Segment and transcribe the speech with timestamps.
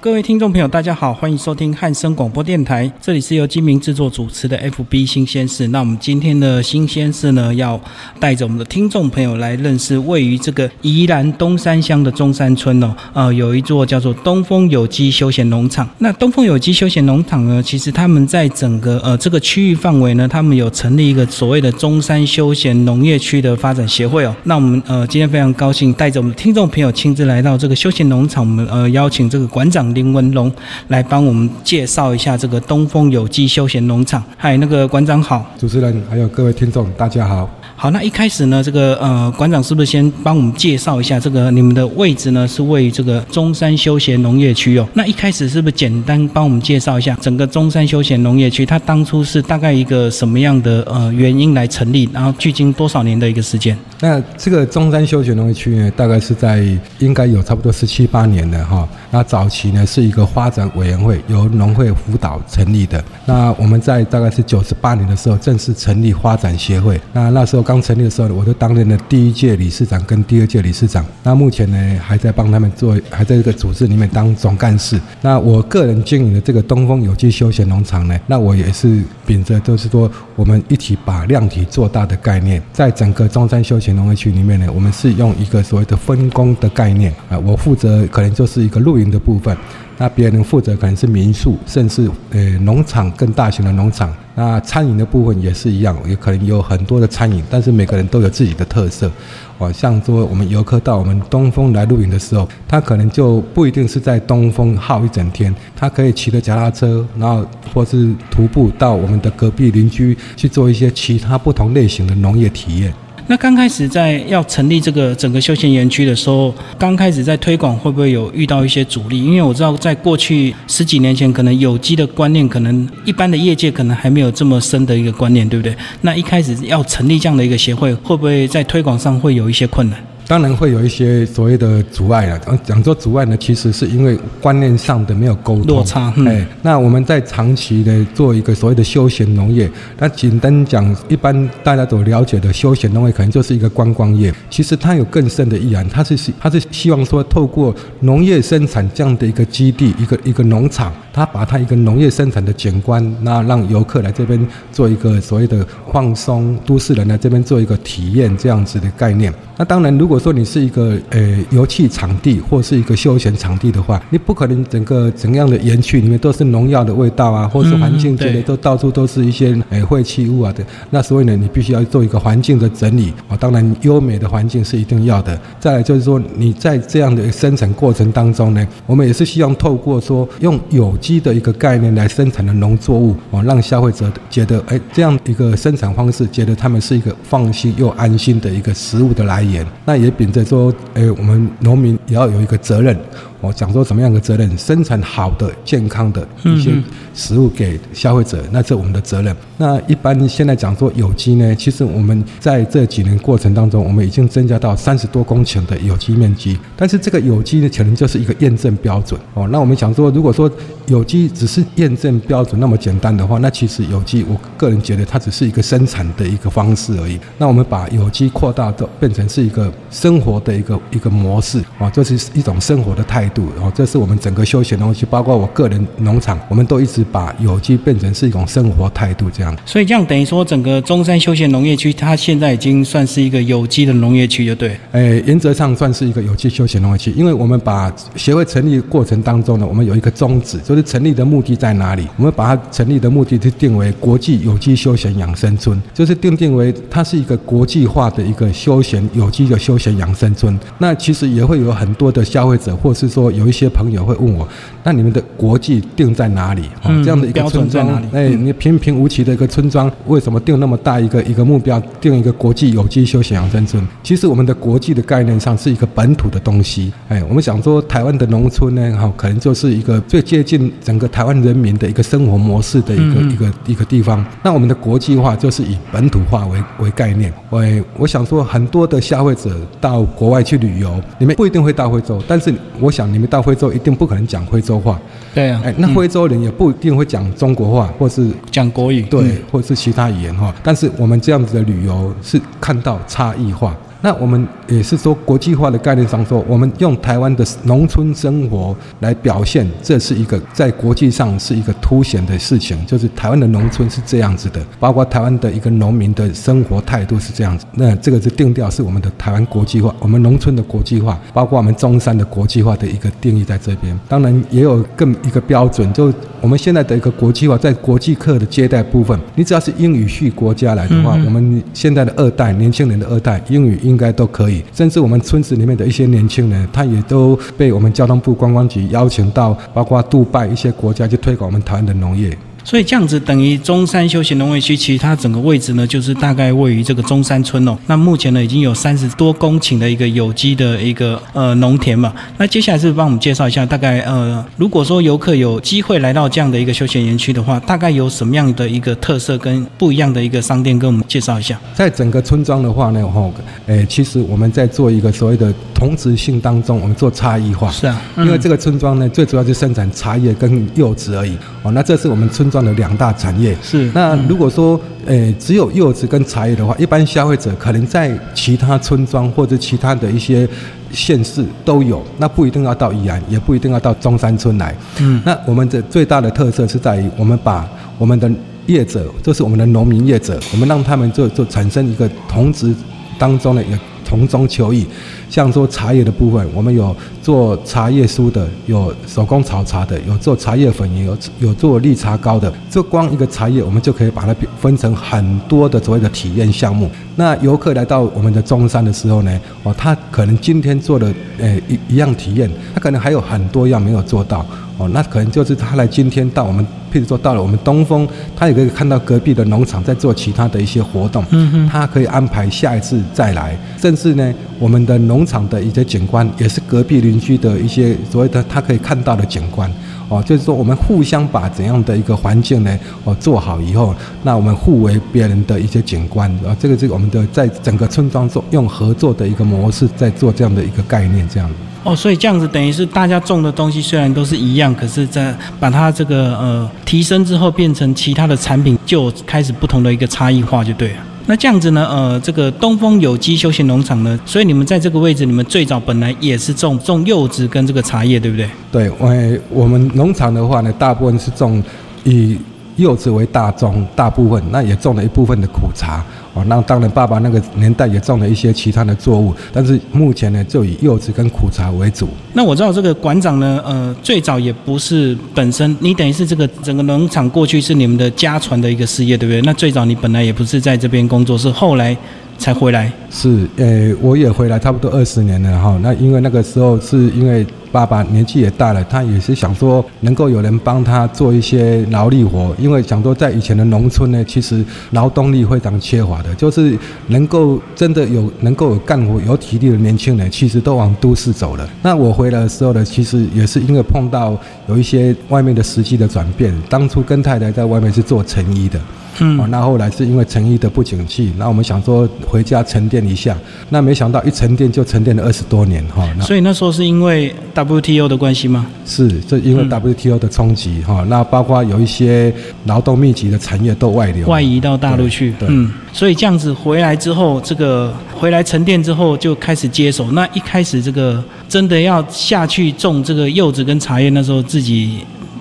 [0.00, 5.66] 各位听众朋友，大家好，欢迎收听汉声广播电台，这里是由金明制作主持的 FB 新鲜事。
[5.68, 7.80] 那我们今天的新鲜事呢，要
[8.20, 15.88] 带着我们的听众朋友来认识位于这个宜兰东山乡的中山村哦，呃，有一座叫做东风有机休闲农场。
[15.98, 24.32] 那东风有机休闲农场呢，其实他们在整个呃这个区域范围呢，他们有成立一个所谓的中山休闲农业区的发展协会哦。
[24.44, 29.87] 那我们呃今天非常高兴带着我们的听众朋友亲自来到这个休闲农场，我们呃邀请这个馆长。
[29.94, 30.52] 林文龙
[30.88, 34.22] 来帮我们介绍一下这个东风有机休闲农场。
[34.36, 37.48] 嗨，那个馆长好，主持人还有各位听众，大家好。
[37.76, 42.46] 好，那一开始呢，这个呃，馆长是不是先帮我们介绍一下这个你们的位置呢？
[42.48, 44.88] 是位于这个中山休闲农业区哦。
[44.94, 48.66] 那一开始是不是简单帮我们介绍一下整个中山休闲农业区？
[48.66, 52.08] 它当初是大概一个什么样的呃原因来成立？
[52.12, 53.78] 然后距今多少年的一个时间？
[54.00, 56.64] 那这个中山休闲农业区呢，大概是在
[56.98, 58.88] 应该有差不多十七八年的哈。
[59.12, 63.04] 那早期呢是一个发展委员会，由农会辅导成立的。
[63.24, 67.00] 那我们在大概是九十八年的时候正式成立发展协会。
[67.12, 67.58] 那那时候。
[67.68, 71.04] 刚成立的时候，我就担任了第一届理事长跟第二届理事长。
[71.22, 74.98] 那目前呢，还在帮他们做，还在这个组织里面当总干事。
[75.20, 89.54] 那我个人经营的这个东风有机休闲农场呢，那我也是秉着就是说，我们一起把量体做大的概念，在整个中山休闲农业区里面呢，我们是用一个所谓的分工的概念啊，我负责可能就是一个露营的部分。
[89.98, 94.10] 那别人负责可能是民宿，甚至呃农场更大型的农场。
[94.40, 99.10] 那餐饮的部分也是一样，也可能有很多的餐饮，但是每个人都有自己的特色。
[99.58, 107.44] 哦，像说我们游客到我们东风来露营的时候，他可能就不一定是在东风耗一整天，他可以骑着脚踏车，然后
[107.74, 112.94] 或是徒步到我们的隔壁邻居去做一些其他不同类型的农业体验。
[113.30, 119.22] 那刚开始在要成立这个整个休闲园区的时候，刚开始在推广会不会有遇到一些阻力？
[119.22, 125.76] 因为我知道在过去十几年前，可能有机的观念，可能一般的业界可能还没有这么深的一个观念，对不对？
[126.00, 130.02] 那一开始要成立这样的一个协会，会不会在推广上会有一些困难？
[130.28, 132.38] 当然会有一些所谓的阻碍了。
[132.62, 136.12] 讲说阻碍呢，其实是因为观念上的没有沟通落差。
[136.26, 144.30] 哎，那我们在长期的做一个所谓的休闲农业，那简单讲，一般大家所了解的休闲农业，可能就是一个观光业。
[144.50, 159.32] 其实它有更深的意涵，它是它是希望说，透过农业生产这样的一个基地，一个一个农场，它把它一个农业生产的景观，那让游客来这边做一个所谓的放松，都市人来这边做一个体验这样子的概念。
[159.56, 170.64] 那当然，如果说你是一个呃油气场地或是一个休闲场地的话，你不可能整个怎样的园区里面都是农药的味道啊，或是环境觉得都到处都是一些呃废弃物啊的。
[170.90, 173.36] 那所以呢，你必须要做一个环境的整理啊。
[173.36, 175.38] 当然，优美的环境是一定要的。
[175.60, 189.66] 再来就是说，你在这样的生产过程当中呢，我们也是希望透过说用有机的一个概念来生产的农作物哦，让消费者觉得哎这样一个生产方式，觉得他们是一个放心又安心的一个食物的来源。
[189.84, 192.96] 那也秉着说，哎，我们农民也要有一个责任。
[193.40, 196.72] 我讲说怎么样的责任，生产好的、健康的一些
[197.14, 199.34] 食物给消费者，那是我们的责任。
[199.56, 206.58] 那一般现在讲说有机呢，其实我们在这几年过程当中，我们已经增加到三十多公顷的有机面积。
[206.76, 209.46] 但是这个有机呢，可能就是一个验证标准哦。
[209.48, 210.50] 那我们想说，如果说
[210.86, 217.18] 有机只是验证标准那么简单的话，那其实有机，我个人觉得它只是一个生产的一个方式而已。
[217.38, 223.27] 那我们把有机扩大到变成是一个生活的一个一个模式啊，这是一种生活的态。
[223.30, 229.56] 度，然后这是我们整个休闲东西，包括我个人农场，我们都一直把有机变成是一种生活态度，这样。
[229.64, 234.78] 所以这样等于说，整个中山休闲农业区，它现在已经算是一个有机的农业区，就对。
[234.92, 242.06] 诶，原则上算是一个有机休闲农业区，因为我们把协会成立过程当中呢，我们有一个宗旨，就是成立的目的在哪里？
[242.16, 250.58] 我们把它成立的目的就定为国际有机休闲养生村，就是定定为它是一个国际化的一个休闲有机的休闲养生村。
[250.78, 254.46] 那其实也会有很多的消费者，或是说说有一些朋友会问我，
[254.84, 256.62] 那你们的国际定在哪里？
[256.84, 263.84] 嗯，这样的一个村庄，哎，你平平无奇的一个村庄，为什么定那么大一个一个目标，定一个国际有机休闲养生村？
[264.04, 266.92] 其实我们的国际的概念上是一个本土的东西。
[267.08, 274.24] 哎，我们想说台湾的农村呢，哈，可能就是一个最接近整个台湾人民的一个生活模式的一个一个一个地方。
[274.44, 277.32] 那我们的国际化就是以本土化为为概念。
[277.50, 277.64] 我
[277.98, 279.50] 我想说，很多的消费者
[279.80, 283.07] 到国外去旅游，你们不一定会到惠州，但是我想。
[283.12, 284.98] 你们到非洲一定不可能讲非洲话，
[285.34, 290.54] 对啊，哎，那非洲人也不一定会讲中国话，或是讲国语，对，或是其他语言哈。
[290.62, 293.76] 但是我们这样子的旅游是看到差异化。
[294.00, 307.66] 那我们也是说国际化的概念上说，我们用台湾的农村生活来表现，这是一个在国际上是一个凸显的事情，就是台湾的农村是这样子的，包括台湾的一个农民的生活态度是这样子。
[307.72, 313.98] 那这个是定调，是我们的台湾国际化，我们农村的国际化，包括我们中山的国际化的一个定义在这边。
[314.08, 332.36] 当然也有更一个标准，就我们现在的一个国际化，在国际课的接待部分，你只要是英语系国家来的话，我们现在的二代年轻人的二代英语应该都可以，甚至我们村子里面的一些年轻人，他也都被我们交通部观光局邀请到，包括杜拜一些国家去推广我们台湾的农业。
[332.68, 337.74] 所以这样子等于中山休闲农业区，其实它整个位置呢，就是大概位于这个中山村哦。
[337.86, 342.12] 那目前呢，已经有三十多公顷的一个有机的一个呃农田嘛。
[342.36, 351.58] 那接下来是帮我们介绍一下，大概呃，如果说游客有机会来到这样的一个休闲园区的话，大概有什么样的一个特色跟不一样的一个商店，跟我们介绍一下。
[351.72, 353.30] 在整个村庄的话呢，哈，
[353.68, 357.70] 诶，其实我们在做一个所谓的同质性当中，我们做差异化。
[357.70, 361.32] 是啊，因为这个村庄呢，最主要就生产茶叶跟柚子而已。
[361.62, 363.56] 哦，那这是我们村庄的两大产业。
[363.62, 363.90] 是。
[363.94, 370.48] 那如果说，诶，只有柚子跟茶叶的话，一般消费者可能在其他村庄或者其他的一些
[370.90, 374.74] 县市都有，那不一定要到宜安，也不一定要到中山村来。
[375.00, 375.20] 嗯。
[375.24, 378.30] 那我们的最大的特色是在于，我们把我们的
[378.66, 382.74] 业者，就是我们的农民业者，我们让他们就就产生一个同质
[383.18, 383.78] 当中的一个
[384.08, 384.86] 从中求异。
[385.28, 392.50] 像说茶叶的部分，我们有做茶叶酥的，有手工炒茶的，有做茶叶粉，也有有做绿茶糕的。
[392.70, 396.90] 这光一个茶叶，我们就可以把它分成很多的所谓的体验项目。
[397.16, 404.46] 那游客来到我们的中山的时候呢，哦，他可能今天做的诶一一样体验，他可能还有很多样没有做到。
[404.78, 408.06] 哦，那可能就是他来今天到我们，譬如说到了我们东风，
[408.36, 411.24] 他也可以看到隔壁的农场在做其他的一些活动。
[411.30, 419.70] 嗯哼，他可以安排下一次再来，甚至呢，我们的农场的一些景观也是隔壁邻居的一些所谓的他可以看到的景观。
[420.10, 426.30] 哦，就是说我们互相把怎样的一个环境呢，哦做好以后，那我们互为别人的一些景观。
[426.46, 431.50] 啊，这个是我们的在整个村庄做用合作的一个模式在做这样的一个概念，这样。
[431.84, 440.96] 哦，所以这样子等于是大家种的东西虽然都是一样，可是，在把它这个呃提升之后，变成其他的产品，就开始不同的一个差异化，就对了。
[441.26, 448.48] 那这样子呢，呃，这个东风有机休闲农场呢，所以你们在这个位置，你们最早本来也是种种柚子跟这个茶叶，对不对？
[448.72, 449.14] 对，我
[449.50, 451.62] 我们农场的话呢，大部分是种
[452.04, 452.38] 以
[452.78, 456.02] 柚子为大宗，大部分那也种了一部分的苦茶。
[456.34, 462.08] 哦，那当然，爸爸那个年代也种了一些其他的作物，但是目前呢，就以柚子跟苦茶为主。
[462.34, 469.42] 那我知道这个馆长呢，呃，最早也不是本身，你等于是这个整个农场过去是你们的家传的一个事业，对不对？
[469.42, 471.96] 那最早你本来也不是在这边工作，是后来
[472.38, 472.90] 才回来。
[473.10, 475.78] 是，呃，我也回来差不多二十年了哈。
[475.82, 477.46] 那因为那个时候是因为。
[477.70, 491.68] 爸爸年纪也大了，他也是想说能够有人帮他做一些劳力活，因为想说在以前的农村呢，其实劳动力非常缺乏的，就是能够真的有能够有干活、有体力的年轻人，其实都往都市走了。
[491.82, 494.34] 那我回来的时候呢，其实也是因为碰到
[494.66, 496.50] 有一些外面的实际的转变。
[496.70, 498.80] 当初跟太太在外面是做成衣的。
[499.20, 503.36] 嗯，那后来是因为成衣的不景气，那我们想说回家沉淀一下，
[503.70, 506.08] 那没想到一沉淀就沉淀了二十多年哈。
[506.20, 508.66] 所以那时候是因为 WTO 的关系吗？
[508.86, 511.04] 是，这因为 WTO 的冲击哈。
[511.08, 512.32] 那包括有一些
[512.66, 515.34] 劳动密集的产业都外流，外移到大陆去。
[515.46, 520.10] 嗯，所以这样子回来之后，这个回来沉淀之后就开始接手。
[520.12, 524.98] 那一开始这个真的要下去种这个柚子跟茶叶，那时候自己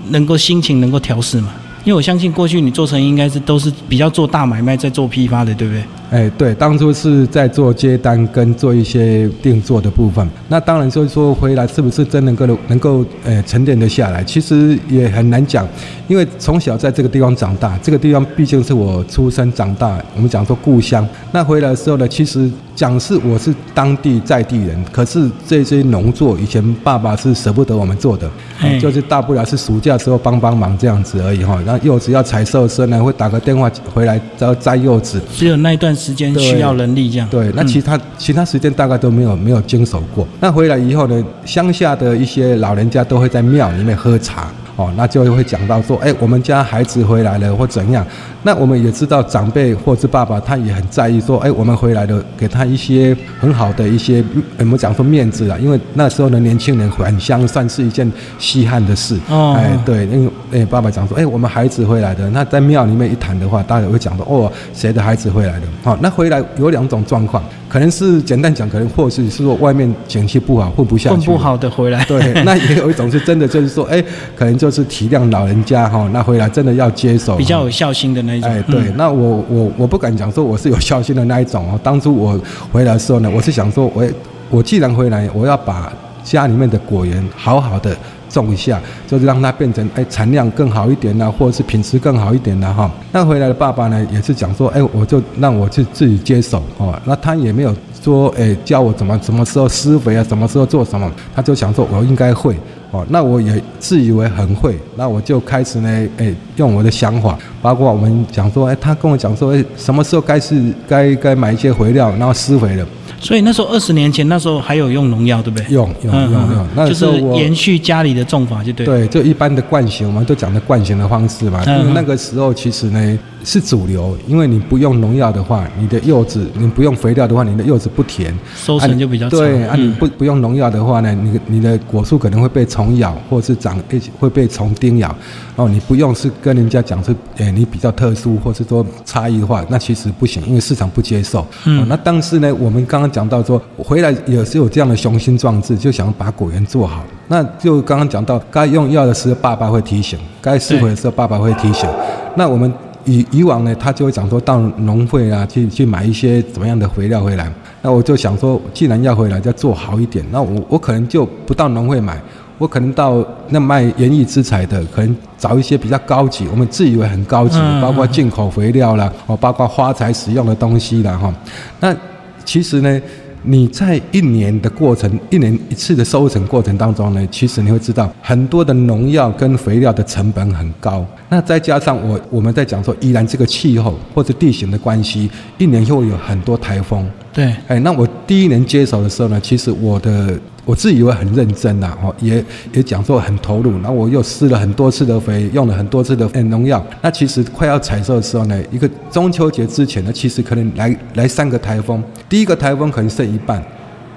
[0.10, 1.53] 能够心情能够调试吗？
[1.88, 5.82] 因为我相信过去你做成应该是都是比较做大买卖，在做批发的，对不对？
[6.10, 10.26] 哎，对，当初是在做接单跟做一些定做的部分。
[10.48, 15.68] 那当然就是说回来是不是真能够能够呃沉淀得下来，其实也很难讲。
[16.08, 21.06] 因为从小在这个地方长大，这个地方毕竟是我出生长大，我们讲说故乡。
[21.34, 28.32] 那回来的时候呢，其实讲是我是当地在地人，可是这些农作以前爸爸是舍不得我们做的，
[28.80, 31.62] 就是大不了是暑假时候帮帮忙这样子而已哈。
[31.66, 35.22] 那柚子要采收的时候呢，会打个电话回来要摘柚子。
[35.34, 37.27] 只有那一段时间需要人力这样。
[37.30, 40.25] 对，那其他其他时间大概都没有没有经手过。
[40.39, 44.50] 那回来以后呢，乡下的一些老人家都会在庙里面喝茶。
[44.77, 48.05] 哦，那就会讲到说，哎，我们家孩子回来了或怎样。
[48.43, 54.24] 那我们也知道长辈或是爸爸，他也很在意说，哎，我们回来了，给他一些很好的一些，
[54.60, 59.17] 我们讲说面子啊，因为那时候的年轻人返乡算是一件稀罕的事。
[59.29, 60.31] 哦，哎，对，因为
[60.62, 65.65] 哎，爸爸讲说，哎，我们孩子回来的，那在庙里面一谈的话，大家会讲说，哦，谁的孩子回来的？
[65.84, 72.05] 好，那回来有两种状况，可能是简单讲，可能或是是说外面景气不好，混不下去，混不好的回来。
[72.05, 74.01] 对，那也有一种是真的，就是说，哎，
[74.36, 78.50] 可能就是体谅老人家哈，那回来真的要接手，比较有孝心的那一种。
[78.50, 81.79] 哎，对，那我我我不敢讲说我是有孝心的那一种哦。
[81.83, 82.39] 当初我
[82.71, 84.05] 回来的时候呢，我是想说，我
[84.50, 85.91] 我既然回来，我要把
[86.24, 87.95] 家里面的果园好好的
[88.29, 92.89] 种一下，就是让它变成哎产量更好一点呐，或者是品质更好一点的哈。
[93.12, 96.93] 那回来的爸爸呢，也是讲说，哎，我就让我去自己接手哦。
[97.05, 102.55] 那他也没有说，哎，教我怎么什么时候施肥啊，什么时候做什么，他就想说我应该会。
[102.91, 112.86] 哦，那我也自以为很会，那我就开始呢，哎，用我的想法，包括我们讲说，哎，他跟我讲说，哎，什么时候该是该该买一些肥料，然后施肥了。
[113.20, 115.65] 所以那时候二十年前，那时候还有用农药，对不对？
[115.74, 118.86] 用用用用，那就是延续家里的种法，就对。
[118.86, 121.63] 对，就一般的惯性，我们都讲的惯性的方式嘛。
[121.65, 129.63] 嗯那个时候其实呢是主流，因为你不用农药的话，你的柚子你不用肥料的话，你的柚子不甜，收成就比较对。
[129.63, 135.16] 啊，你不不用农药的话呢，你你的果树可能会被虫咬，或是长被会被虫叮咬。
[135.56, 141.48] 哦，你不用是跟人家讲是，哎，你比较特殊，或是说差异化，那其实不行，因为市场不接受。
[141.63, 141.88] 嗯。
[141.88, 147.01] 那但是呢，我们刚刚讲到说，回来也是有这样的雄心壮志，就想把果园做好。
[147.30, 151.89] 那就刚刚讲到，该用药的时候，爸爸会提醒；该施肥的时候，爸爸会提醒。
[152.36, 152.72] 那我们
[153.08, 157.52] 以以往呢，他就会讲说到农会啊，去去买一些怎么样的肥料回来。
[157.82, 160.24] 那我就想说，既然要回来，就要做好一点。
[160.32, 162.22] 那我我可能就不到农会买。
[162.60, 171.32] 我可能到那卖园艺之材的，可能找一些比较高级，我们自以为很高级，包括进口肥料啦，哦，包括花材使用的东西啦，哈。
[171.80, 171.96] 那
[172.44, 173.02] 其实呢，
[173.44, 181.06] 你在一年的过程，一年一次的收成过程当中呢，其实你会知道很多的农药跟肥料的成本很高。
[181.29, 187.10] 那再加上我我们在讲说，依然这个气候或者地形的关系，一年又有很多台风。
[187.32, 190.39] 对，哎，那我第一年接手的时候呢，其实我的。
[190.67, 192.43] 我自以为很认真呐，哦，也
[192.74, 196.86] 也讲说很投入，然后我又施了很多次的肥，用了很多次的农药。
[197.01, 203.63] 那其实快要采收的时候呢，一个中秋节之前呢，其实可能来来三个台风，第一个台风可能剩一半，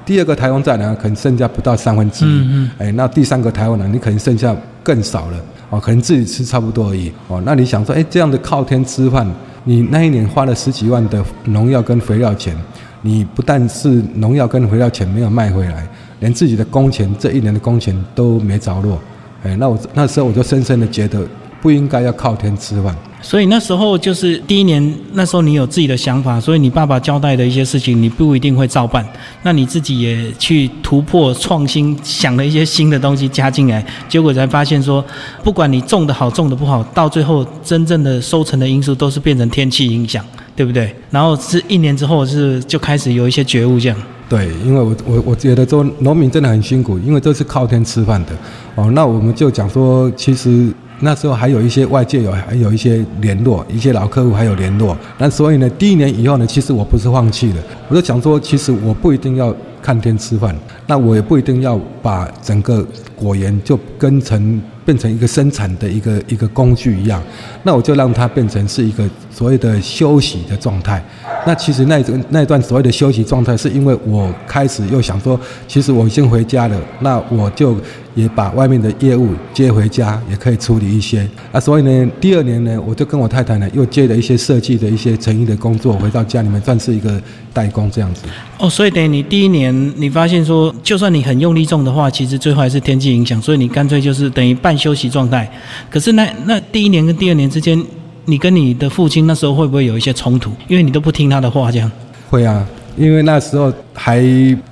[0.05, 4.53] 第二个台风再来可能剩下不到三分之一，嗯嗯，哎，那第三个台风呢，你可能剩下
[4.83, 5.39] 更少了，
[5.71, 9.25] 哦，可能自己吃差不多而已，哦，那你想说，哎，这样的靠天吃饭，
[9.63, 12.57] 你那一年花了十几万的农药跟肥料钱，
[13.03, 15.89] 你不但是农药跟肥料钱没有卖回来。
[16.21, 19.01] 连自己的工钱这一年的工钱都没着落，
[19.43, 21.27] 哎，那我那时候我就深深的觉得
[21.63, 22.95] 不应该要靠天吃饭。
[23.23, 29.03] 所以那时候就是第一年，那时候你有自己的想法，所以你爸爸交代的一些事情你不一定会照办，
[29.43, 35.03] 那你自己也去突破创新，想了一些新的东西加进来，结果才发现说，
[35.43, 40.23] 不管你种的好种的不好，到最后真正的收成的因素都是变成天气影响，
[40.61, 40.95] 对不对？
[41.11, 43.97] 然后是一年之后是就开始有一些觉悟这样。
[44.29, 48.33] 对，因为我我我觉得说农民真的很辛苦，因为这是靠天吃饭的，
[48.75, 60.55] 哦，那我们就讲说，其实那时候还有一些外界有还有一些联络，一些老客户还有联络，那所以呢，第一年以后呢，其实我不是放弃了，我就讲说，其实我不一定要看天吃饭，
[60.87, 62.87] 那我也不一定要把整个
[63.17, 64.61] 果园就跟成
[64.91, 67.23] 变成一个生产的一个一个工具一样，
[67.63, 71.01] 那我就让它变成是一个所谓的休息的状态。
[71.47, 77.77] 那其实那一那一段所谓的休息状态，是因为我开始又想说，其实我已经回家了，那我就
[78.15, 81.29] 也把外面的业务接回家，也可以处理一些。
[81.53, 87.21] 啊，所以呢，第二年呢，我就跟我太太呢，又接了一些设计的一些成衣的工作，回到家里面算是一个
[87.53, 88.23] 代工这样子。
[88.59, 95.51] 哦，所以等于你第一年你发现说，就算你很用力种的话，其实最后还是天气影响，所以你干脆就是等于半休息状态。
[95.89, 97.83] 可是那那第一年跟第二年之间。
[98.27, 100.53] 你跟你的父亲那时候会不会有一些冲突？
[100.69, 101.91] 因为你都不听他的话，这样。
[102.29, 102.65] 会啊，
[102.97, 104.23] 因为那时候还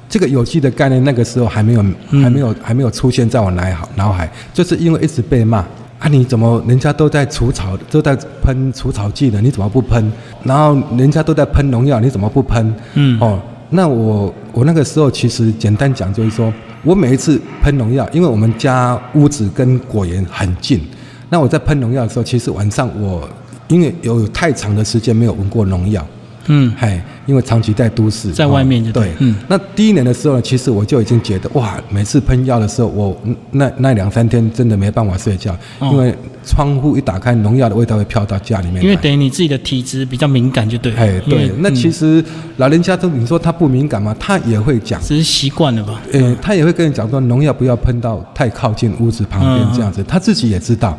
[0.09, 1.85] 这个有机的概念，那个时候还没有，
[2.23, 5.59] 还没有，还没有出现在我脑海脑海，就是因为一直被骂
[5.99, 10.11] 啊，你怎么人家都在除草，都在喷除草剂的，你怎么不喷？
[10.45, 12.75] 然后人家都在喷农药，你怎么不喷？
[12.95, 13.38] 嗯，哦，
[13.71, 16.53] 那我我那个时候其实简单讲就是说，
[16.85, 20.81] 我每一次喷农药，因为我们家屋子跟果园很近。
[21.29, 23.29] 那我在喷农药的时候，其实晚上我
[23.67, 26.07] 因为有太长的时间没有闻过农药，
[26.49, 29.35] 嗯，嘿，因为长期在都市，在外面就哦对，嗯。
[29.49, 35.90] 那第一年的时候呢，其实我就已经觉得哇，每次喷药的时候，我嗯那那两三天真的没办法睡觉，哦。
[35.93, 36.14] 因为
[36.45, 38.83] 窗户一打开，农药的味道会飘到家里面来。
[38.83, 40.99] 因为等于你自己的体质比较敏感，就对了。
[40.99, 42.25] 哎，对，那其嗯实
[42.57, 44.17] 老人家都你说他不敏感吗？
[44.19, 46.00] 他也会讲，只是习惯了吧？
[46.12, 49.73] 呃，他也会跟你讲说，农药不要喷到太靠近屋子旁边嗯。
[49.75, 50.99] 这样子，他自己也知道，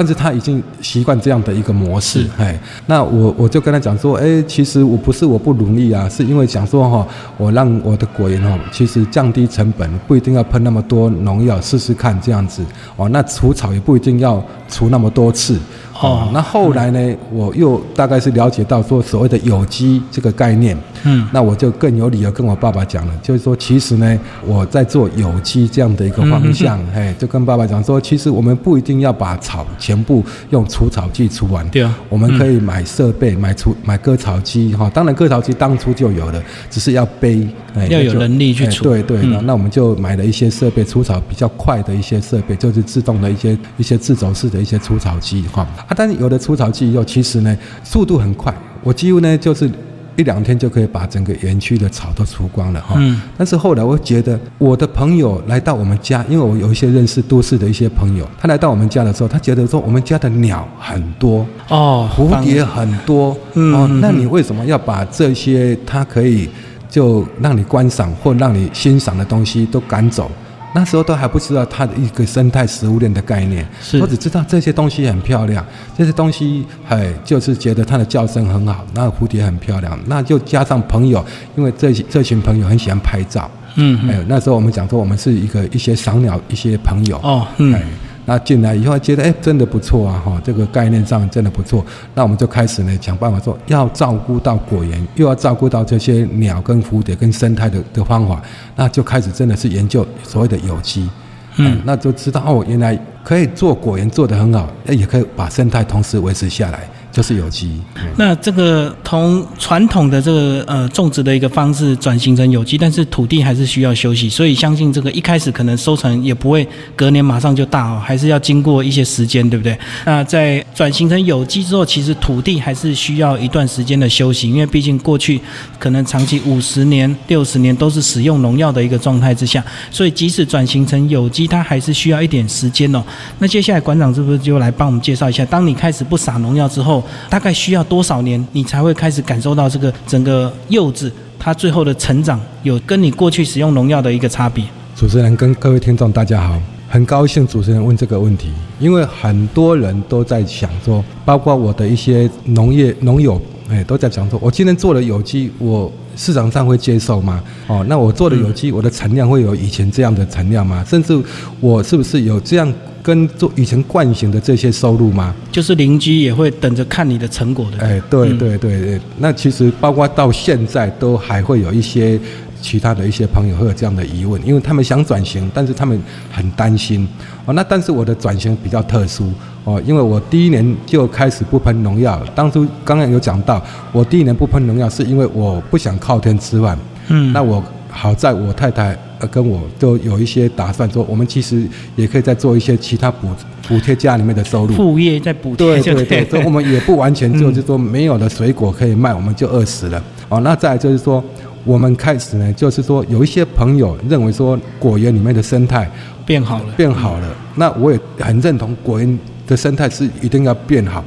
[0.00, 12.64] 但是他已经习惯这样的一个模式是，哎，那我我就跟他讲说，哎，其实我不是我不努力啊，是因为想说哈，我让我的果园哦，其实降低成本，不一定要喷那么多农药，试试看这样子，
[12.96, 15.58] 哦，那除草也不一定要除那么多次。
[16.00, 38.88] 哦那后来呢，我又大概是了解到说所谓的有机这个概念，嗯，那我就更有理由跟我爸爸讲了，就是说，其实呢，我在做有机这样的一个方向，哎，就跟爸爸讲说，其实我们不一定要把草全部用除草剂除完，对啊我们可以买设备，买除买割草机哈，当然割草机当初就有了，只是要背，哎要有能力去除。
[38.90, 45.66] 哎对对，那我们就买了一些设备，除草比较快的一些设备，就是自动的一些一些自走式的一些除草机哈。
[45.90, 48.54] 啊，但是有的除草剂以后，其实呢速度很快，
[48.84, 49.68] 我几乎呢就是
[50.16, 52.94] 一两天就可以把整个园区的草都除光了哈。
[52.98, 66.48] 嗯但是后来我觉得我的朋友来到我们家，因为我有一些认识都市的一些朋友，他来到我们家的时候，他觉得说我们家的鸟很多，哦，蝴蝶很多，哦嗯嗯，那你为什么要把这些它可以
[66.88, 70.30] 就让你观赏或让你欣赏的东西都赶走？
[70.72, 74.00] 那时候都还不知道它的一个生态食物链的概念，是。
[74.00, 75.64] 我只知道这些东西很漂亮，
[75.96, 81.24] 这些东西哎，就是觉得它的叫声很好，那蝴蝶很漂亮，那就加上朋友，
[81.56, 84.10] 因为这这群朋友很喜欢拍照，嗯嗯。
[84.10, 87.74] 哎，那时候我们讲说我们是一个一些赏鸟一些朋友，哦嗯。
[87.74, 87.82] 哎，
[88.30, 91.84] 那进来以后觉得哎真的不错啊哈，这个概念上真的不错，
[92.14, 98.40] 那我们就开始呢想办法说要照顾到果园，又要照顾到这些鸟跟蝴蝶跟生态的的方法，
[98.76, 101.10] 那就开始真的是研究所谓的有机。
[101.56, 101.72] 嗯。
[101.72, 107.80] 哎那就知道哦，原来可以做果园做得很好，哎也可以把生态同时维持下来，就是有机。
[107.96, 119.76] 嗯那这个从传统的这个呃种植的一个方式转型成有机，但是土地还是需要休息，所以相信这个一开始可能收成也不会隔年马上就大哦，还是要经过一些时间，对不对？
[120.04, 125.40] 那在转型成有机之后，其实土地还是需要一段时间的休息，因为毕竟过去
[125.78, 133.02] 可能长期五十年、六十年都是使用农药的一个状态之下，所以即使转型成有机，它还是需要一点时间哦。
[133.38, 144.64] 那接下来馆长是不是就来帮我们介绍一下，当你开始不撒农药之后，大概需要多少年，你才会开始感受到这个整个柚子它最后的成长有跟你过去使用农药的一个差别？
[144.96, 157.40] 主持人跟各位听众大家好，很高兴主持人问这个问题，因为很多人都在想说，包括我的一些农业农友，哎，都在讲说，我今天做了有机，我市场上会接受吗？
[157.68, 160.84] 哦，那我做的有机，我的产量会有以前这样的产量吗？
[160.86, 161.16] 甚至
[161.60, 165.32] 我是不是有这样跟做以前惯性的这些收入吗？
[165.52, 167.78] 就是邻居也会等着看你的成果的。
[167.78, 172.18] 哎，对嗯对对对，那其实包括到现在都还会有一些
[172.60, 177.06] 其他的一些朋友会有这样的疑问，因为他们想转型，但是他们很担心
[177.46, 177.54] 哦。
[177.54, 179.32] 那但是我的转型比较特殊
[179.64, 193.28] 哦，因为我第一年就开始不喷农药，当初刚刚有讲到，我第一年不喷农药是因为我不想靠天吃饭，嗯，那我好在我太太呃跟我都有一些打算，说我们其实也可以再做一些其他补
[193.66, 194.74] 补贴家里面的收入。
[194.74, 200.02] 副业在补贴就对对对，所以我们也不完全 嗯就是说没有了水果可以卖，我们就饿死了。
[200.28, 201.22] 哦，那再来就是说，
[201.64, 205.90] 我们开始呢，就是说有一些朋友认为说果园里面的生态
[206.24, 206.74] 变好了。
[206.76, 211.04] 变好了，那我也很认同果园的生态是一定要变好。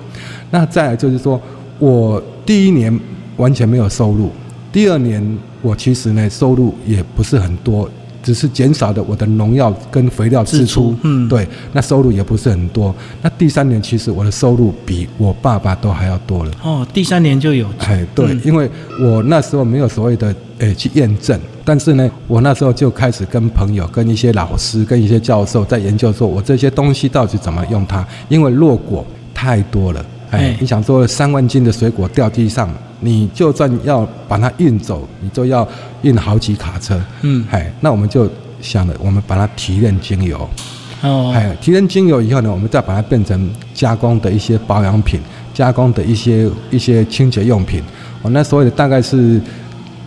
[0.51, 1.41] 那再来就是说，
[1.79, 2.97] 我第一年
[3.37, 4.29] 完全没有收入，
[4.71, 7.89] 第二年我其实呢收入也不是很多，
[8.23, 12.95] 只是减少了我的农药跟肥料支支出出，嗯对，那收入也不是很多。
[13.21, 16.51] 那第三年其实我的收入比我爸爸都还要多了。
[16.63, 17.67] 哦，第三年就有。
[17.79, 18.69] 哎，对，嗯因为
[19.01, 30.05] 我那时候没有所谓的诶去验证，但是呢，我那时候就开始跟朋友、跟一些老师、跟一些教授在研究，说我这些东西到底怎么用它，因为落果太多了。
[30.34, 32.67] 哎哎，你想说三万斤的水果掉地上，
[33.02, 35.67] 你就算要把它运走，你都要
[36.02, 37.00] 运好几卡车。
[37.22, 38.28] 嗯，哎，那我们就
[38.60, 40.50] 想了，我们把它提炼精油。
[41.02, 45.19] 哦，哎，提炼精油以后呢，我们再把它变成加工的一些保养品，
[45.54, 47.84] 加工的一些一些清洁用品。
[48.24, 49.39] 我那所以大概是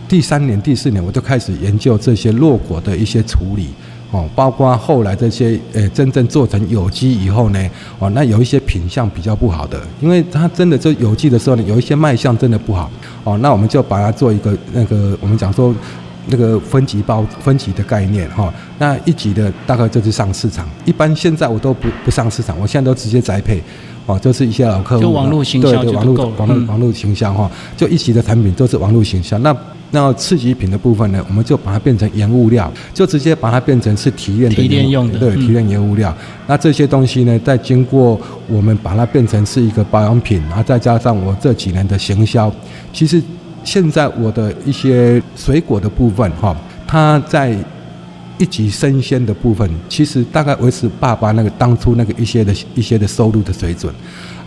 [0.09, 3.69] 第三年、第四年，我就开始研究这些落果的一些处理。
[4.11, 12.89] 哦，包括后来这些呃真正做成有机以后呢，哦，那有一些品相比较不好的，因为它真的就有机的时候呢，有一些卖相真的不好，
[13.23, 15.75] 哦，那我们就把它做一个那个我们讲说
[16.27, 23.61] 那个分级包分级的概念哈，那一级的大概就是上市场，一般现在我都不不上市场，我现在都直接栽培。
[24.05, 29.37] 哦，就是一些老客户，就网络行销对对，网络网络网络行销哈，就一级的产品都是网络行销。
[29.39, 29.53] 那
[29.91, 36.15] 那次级品的部分呢，我们就把它变成原物料，就直接把它变成是提炼的提炼用的，对，提炼原物料。
[36.45, 42.51] 那这些东西呢，再经过我们把它变成是一个保养品，然后再加上我这几年的行销，
[42.91, 43.21] 其实
[43.63, 47.57] 现在我的一些水果的部分哈，它在。
[48.37, 53.93] 一级生鲜的部分，其实大概维持爸爸那个当初那个一些的一些的收入的水准，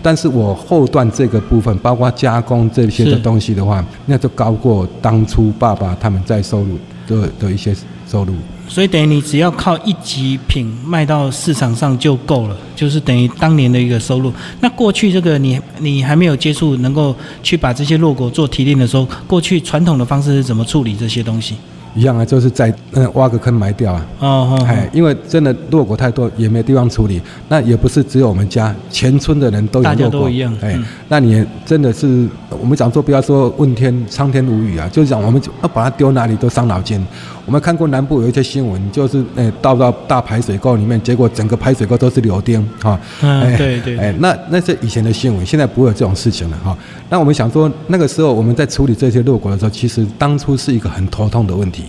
[0.03, 7.74] 但是我后段这个部分，包括加工这些的东西的话，那就高过当初爸爸他们在收入的的一些
[8.09, 8.35] 收入。
[8.68, 14.33] 所以等于你只要靠一级品卖到市场上就够了，就是等于当年的一个收入。
[14.61, 21.57] 那过去这个你你还没有接触，能够去把这些落果做提炼的时候，过去传统的方式是怎么处理这些东西？
[21.94, 24.07] 一样啊，就是在嗯挖个坑埋掉啊。
[24.20, 24.64] 哦哦。
[24.66, 27.20] 哎，因为真的落果太多，也没地方处理。
[27.48, 30.05] 那也不是只有我们家，全村的人都有落果。
[30.05, 30.57] 大家都一样。
[30.61, 37.05] 哎，那你真的是我们讲说，不要说问天苍天无语啊，就是讲我们要把它丢哪里都伤脑筋。
[37.46, 43.00] 我们看过南部有一些新闻，就是哎倒到大排水沟里面，结果整个排水沟都是柳丁哈。
[43.22, 43.98] 嗯，对对。
[43.98, 46.76] 哎，那那是以前的新闻，现在不会有这种事情了哈。
[47.09, 51.80] 那我们想说，那个时候我们在处理这些落果的时候，其实当初是一个很头痛的问题。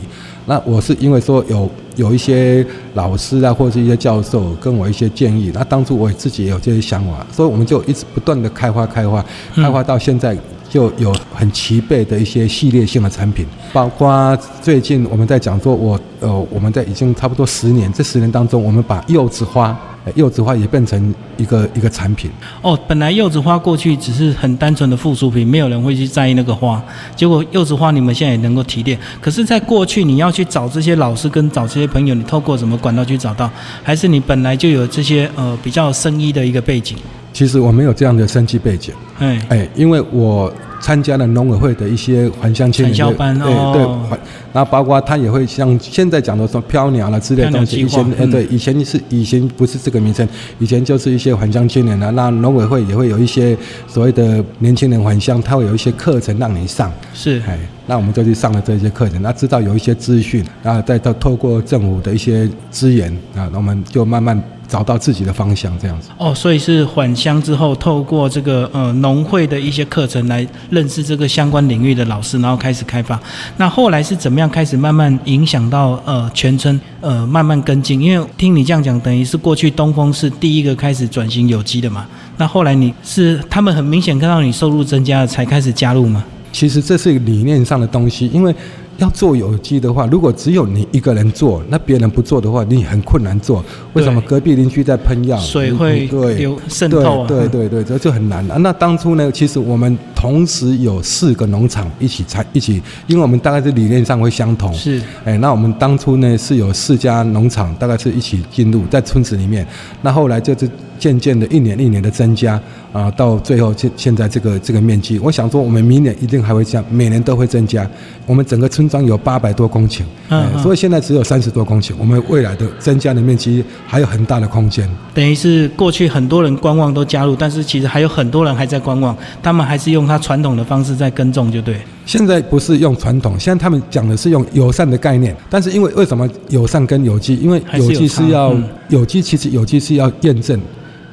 [0.46, 9.24] 那我是因为说有有一些老师啊，或者是一些教授跟我一些建议，那当初我自己也有这些想法，所以我们就一直不断的开花开花，
[9.56, 10.38] 开花到现在。
[10.72, 19.78] 就有很齐备的一些系列性的产品，包括最近我们在讲说，我呃，我们在已经差不多十年，这十年当中，我们把柚子花，
[20.16, 22.32] 柚子花也变成一个一个产品。
[22.62, 26.82] 哦，本来柚子花过去只是很单纯的附属品，没有人会去在意那个花。
[27.16, 33.50] 结果柚子花你们现在也能够提炼，可是，在过去你要去找这些老师跟找这些朋友，你透过什么管道去找到？
[33.84, 36.98] 还是你本来就有这些呃比较生意的一个背景？
[37.34, 39.42] 其实我没有这样的生计背景，哎。
[39.50, 44.20] 哎，因为我参加了农委会的一些还乡青年班，对对，
[44.52, 50.28] 然后包括他也会像现在讲的说飘鸟了之类的东西，以前哎对，以前是以前不是这个名称，
[50.60, 53.56] 以前就是一些还乡青年啊，那农委会也会有一些
[53.88, 57.42] 所谓的年轻人还乡，他会有一些课程让你上，是。
[57.48, 64.42] 哎，那我们就去上了这些课程，那知道有一些资讯，然后再透透过政府的一些资源啊，那我们就慢慢。
[64.72, 73.20] 找到自己的方向，这样子哦，所以是返乡之后，透过这个呃农会的一些课程来认识这个相关领域的老师，然后开始开发。
[73.58, 78.00] 那后来是怎么样开始慢慢影响到呃全村呃慢慢跟进？
[78.00, 82.08] 因为听你这样讲，等于是过去东风是第一个开始转型有机的嘛。
[82.38, 86.24] 那后来你是他们很明显看到你收入增加了，才开始加入吗？
[86.54, 88.56] 其实这是理念上的东西，因为。
[89.02, 93.66] 要做有机的话，如果只有你一个人做，那别人不做的话，你很困难做。
[93.94, 97.26] 为什么隔壁邻居在喷药，水会流渗透？
[97.26, 98.58] 对对对，这就很难了。
[98.60, 104.72] 那当初呢，其实我们同时有四个农场一起参一起，因为我们大概是理念上会相同。
[104.72, 109.66] 是，哎，那我们当初呢是有四家农场，大概是一起进入在村子里面。
[110.04, 112.62] 那后来就是渐渐的一年一年的增加。
[112.92, 117.90] 啊，到最后现现在这个这个面积，我想说，我们明年一定还会这样，每年都会增加。
[118.26, 124.90] 我们整个村庄有八百多公顷，嗯，所以现在只有三十多公顷，我们未来的增加的面积还有很大的空间。
[125.14, 131.78] 等于是过去很多人观望都加入，但是其实还有很多人还在观望，他们还是用他传统的方式在耕种，就对。
[132.06, 137.38] 现在不是用传统，现在他们讲的是用友善的概念，但是因为为什么友善跟有机？
[137.38, 138.54] 因为有机是要
[138.90, 140.60] 有机，其实有机是要验证，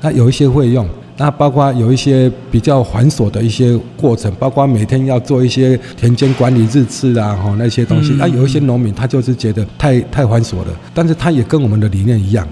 [0.01, 0.85] 那有一些会用。
[1.19, 8.15] 那包括有一些比较繁琐的一些过程，包括每天要做一些田间管理日志啊，哈那些东西。
[8.15, 12.47] 那有一些农民他就是觉得太太繁琐了，但是他也跟我们的理念一样。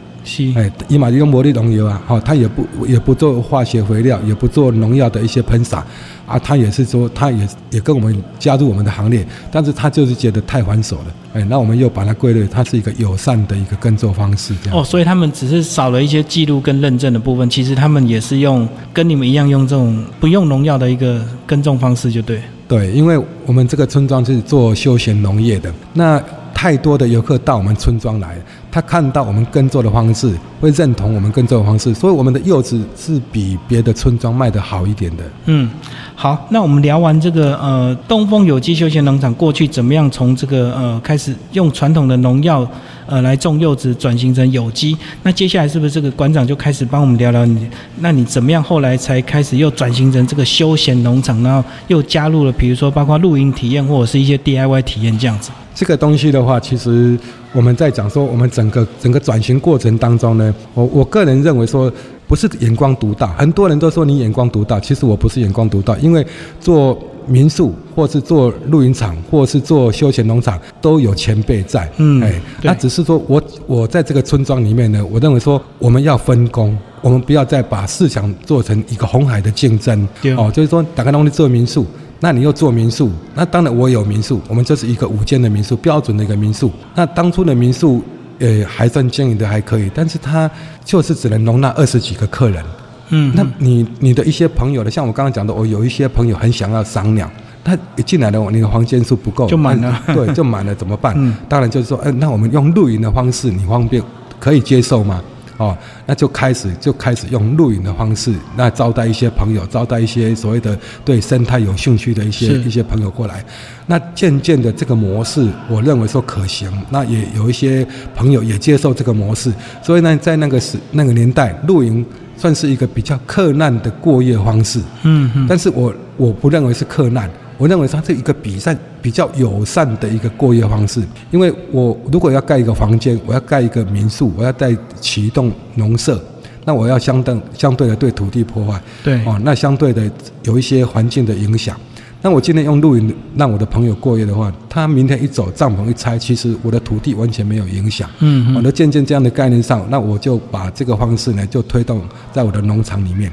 [0.57, 5.87] 哎，伊玛用魔力农药啊，哈，他也不也不做化学肥料，也不做农药的一些喷洒，
[6.27, 14.79] 啊，他也是说，他也也跟我们加入我们的行列，但是他就是觉得太繁琐了，哎，那我们又把它归类，它是一个友善的一个耕作方式，这样。
[14.79, 22.41] 哦，所以他们只是少了一些记录跟认证的部分，其实他们也是用跟你们一样用这种不用农药的一个耕种方式，就对。
[22.67, 26.21] 对，因为我们这个村庄是做休闲农业的，那
[26.53, 28.37] 太多的游客到我们村庄来。
[28.77, 35.25] 他看到我们耕作的方式，会认同我们耕作的方式，所以我们的柚子是比别的村庄卖的好一点的。
[35.47, 35.71] 嗯，
[36.15, 42.69] 好，那我们聊完这个呃东风有机休闲农场过去怎么样从这个呃开始用传统的农药
[43.07, 47.67] 呃来种柚子转型成有机，那接下来是不是这个馆长就开始帮我们聊聊你，
[48.01, 55.51] 那你怎么样后来才开始又转型成这个休闲农场，然后又加入了比如说包括露营体验或者是一些 DIY 体验这样子？
[55.75, 57.19] 这个东西的话，其实
[57.53, 61.93] 我们在讲说我们整个整个转型过程当中呢，我我个人认为说。
[62.29, 66.27] 不是眼光独到，很多人都说你眼光独到，其实我不是眼光独到，因为
[66.61, 81.87] 做民宿或是做露营场或是做休闲农场都有前辈在，嗯，哎，那只是说我我在这个村庄里面呢，我认为说我们要分工，我们不要再把市场做成一个红海的竞争，哦，就是说打开东西做民宿，
[82.21, 88.03] 那你又做民宿，那当然我有民宿，我们就是一个五间的民宿，标准的一个民宿，那当初的民宿。
[88.39, 90.51] 呃，还算经营的还可以，但是它
[90.85, 92.63] 就是只能容纳二十几个客人。
[93.09, 97.31] 嗯，那你你的一些朋友的，像我刚刚讲的，我有一些朋友很想要赏鸟，
[97.65, 100.03] 他一进来的话，那个房间数不够，就满了。
[100.15, 101.15] 对，就满了，怎么办？
[101.17, 104.03] 嗯，当然就是说，哎，那我们用露营的方式，你方便
[104.39, 105.23] 可以接受吗？
[105.59, 113.43] 哦，那就开始就开始用露营的方式，那招待一些朋友，招待一些所谓的对生态有兴趣的一些一些朋友过来。
[113.87, 119.51] 那渐渐的这个模式，我认为说可行，那也有一些朋友也接受这个模式。
[119.83, 122.05] 所以呢，在那个时那个年代，露营
[122.37, 124.81] 算是一个比较克难的过夜方式。
[125.03, 125.47] 嗯嗯。
[125.49, 127.31] 但是我我不认为是克难。
[127.59, 136.23] 我认为它是一个比赛比较友善的一个过夜方式，因为我如果要盖一个房间，我要盖一个民宿，我要再启动农舍，
[136.67, 140.03] 那我要相当相对的对土地破坏，对哦，那相对的
[140.43, 141.75] 有一些环境的影响。
[142.23, 148.11] 那我今天用露营让我的朋友过夜的话，他明天一走帐篷一拆，其实我的土地完全没有影响。
[148.19, 152.03] 嗯，我的渐渐这样的概念上，那我就把这个方式呢就推动
[152.33, 153.31] 在我的农场里面。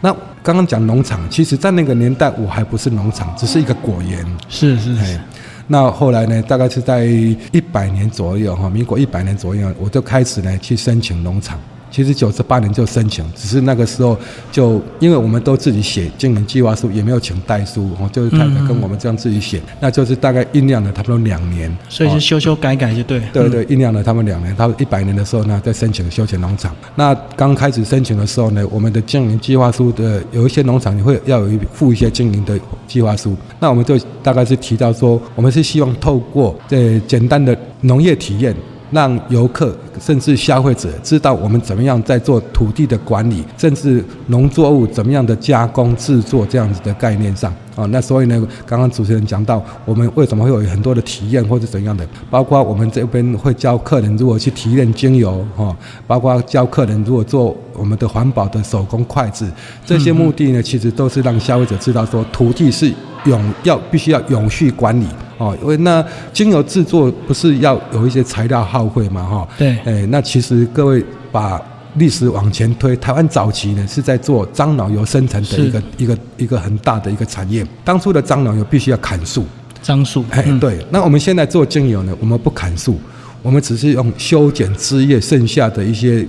[0.00, 4.26] 那刚刚讲农场，其实在那个年代我还不是农场，只是一个果园。
[4.48, 5.18] 是是是。
[5.66, 11.58] 那后来呢，大概是在一百年左右哈，民国一百年左右，我就开始呢去申请农场。
[11.94, 14.18] 其实九十八年就申请，只是那个时候
[14.50, 23.22] 就因为我们都自己写经营计划书，也没有请代书，哦，就是太太跟我们这样自己写，那就是大概酝酿了差不多两年，所以是修修改改就对。
[23.32, 26.74] 对对，酝酿了他们两年，到一百年的时候呢，再申请休闲农场。
[26.96, 38.52] 那刚开始申请的时候呢，我们的经营计划书的有一些农场你会要有一附一些经营的计划书，那我们就大概是提到说，我们是希望透过这简单的农业体验。
[38.94, 47.84] 让游客甚至消费者知道我们怎么样在做土地的管理，甚至农作物怎么样的加工制作这样子的概念上啊。
[47.86, 55.76] 那所以呢，刚刚主持人讲到，我们为什么会有很多的体验或者怎样的，包括我们这边会教客人如何去提炼精油哈，
[56.06, 59.50] 包括教客人如何做我们的环保的手工筷子，
[59.84, 62.92] 这些目的呢，其实都是让消费者知道说土地是
[63.24, 65.06] 永要必须要永续管理。
[65.38, 69.48] 哦，因为那精油制作不是要有一些材料耗费嘛，哈。
[69.58, 69.78] 对。
[69.84, 71.60] 哎，那其实各位把
[71.94, 77.66] 历史往前推，台湾早期呢是在做樟脑油生成的一个一个一个很大的一个产业。
[77.84, 79.44] 当初的樟脑油必须要砍树，
[79.82, 80.24] 樟树。
[80.30, 80.84] 哎，对。
[80.90, 82.98] 那我们现在做精油呢，我们不砍树，
[83.42, 86.26] 我们只是用修剪枝叶剩下的一些。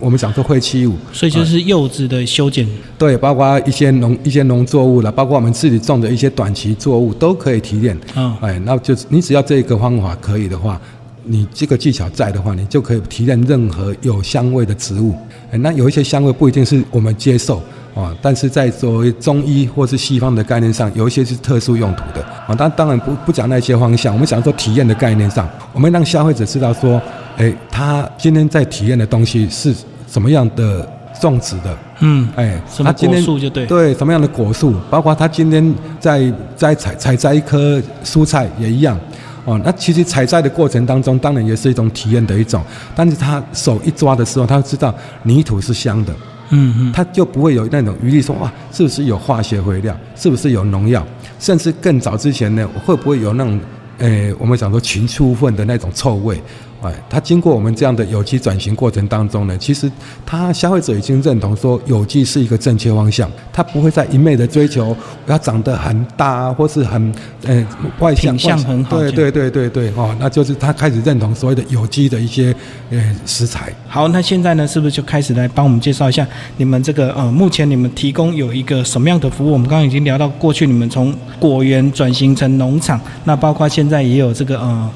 [0.00, 7.98] 我们讲说废弃物，所以就是柚子的修剪，对，包括一些农一些农作物了，包括我们自己种的一些短期作物都可以提炼。
[8.14, 10.80] 嗯，哎，那就你只要这个方法可以的话，
[11.24, 15.14] 你这个技巧在的话，你就可以提炼任何有香味的植物。
[15.50, 17.60] 哎，那有一些香味不一定是我们接受
[17.94, 22.54] 啊，但是在作为中医或是西方的概念上，有一些是特殊用途的啊。
[22.54, 27.02] 当当然不不讲那些方向，我们讲说体验的概念上，我们让消费者知道说。
[27.38, 29.74] 哎，他今天在体验的东西是
[30.08, 30.86] 什么样的
[31.20, 31.78] 种植的？
[32.00, 38.98] 嗯，哎，他今天就对对什么样的果树，包括他今天在在采采摘一颗蔬菜也一样。
[39.44, 42.62] 哦，那其实采摘的过程当中，当然也是一种体验的一种。
[42.94, 46.12] 但是他手一抓的时候，他知道泥土是香的，
[46.50, 51.06] 嗯嗯，他就不会有那种余力说哇，是不是有化学肥料，是不是有农药，
[51.38, 53.58] 甚至更早之前呢，会不会有那种，
[53.98, 56.42] 诶，我们讲说禽畜粪的那种臭味。
[56.80, 59.90] 哎，它经过我们这样的有机转型过程当中呢，其实
[60.24, 67.12] 它消费者已经认同说有机是一个正确方向，它不会再一昧的追求要长得很大或是很
[67.44, 67.66] 呃
[67.98, 72.54] 外向品相很好，对对对对对哦，那就是他开始认同所谓的有机的一些
[72.90, 73.72] 呃食材。
[73.88, 76.24] 好，那现在呢，是不是就开始来帮我们介绍一下
[76.58, 79.52] 你们这个呃，目前你们提供有一个什么样的服务？
[79.52, 84.88] 我们刚刚已经聊到过去你们从果园转型成农场，那包括现在也有这个呃。